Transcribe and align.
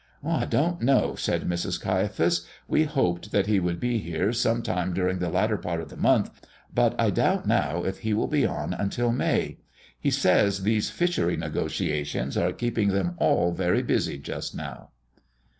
"I 0.25 0.45
don't 0.45 0.81
know," 0.81 1.13
said 1.13 1.43
Mrs. 1.43 1.79
Caiaphas. 1.79 2.47
"We 2.67 2.85
hoped 2.85 3.31
that 3.31 3.45
he 3.45 3.59
would 3.59 3.79
be 3.79 3.99
here 3.99 4.33
some 4.33 4.63
time 4.63 4.95
during 4.95 5.19
the 5.19 5.29
latter 5.29 5.57
part 5.59 5.79
of 5.79 5.89
the 5.89 5.95
month, 5.95 6.31
but 6.73 6.99
I 6.99 7.11
doubt 7.11 7.45
now 7.47 7.83
if 7.83 7.99
he 7.99 8.11
will 8.15 8.25
be 8.25 8.43
on 8.43 8.73
until 8.73 9.11
May. 9.11 9.59
He 9.99 10.09
says 10.09 10.63
these 10.63 10.89
fishery 10.89 11.37
negotiations 11.37 12.35
are 12.35 12.51
keeping 12.51 12.87
them 12.87 13.13
all 13.19 13.51
very 13.51 13.83
busy 13.83 14.17
just 14.17 14.55
now." 14.55 14.89